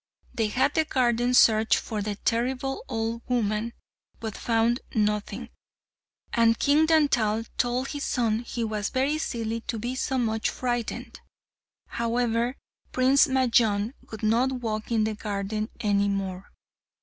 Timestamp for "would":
14.09-14.23